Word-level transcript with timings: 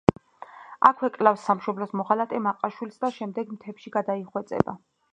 აქვე 0.89 1.09
კლავს 1.17 1.43
სამშობლოს 1.51 1.95
მოღალატე 2.01 2.41
მაყაშვილს 2.49 3.01
და 3.07 3.15
შემდეგ 3.21 3.55
მთებში 3.59 3.99
გადაიხვეწება. 4.01 4.81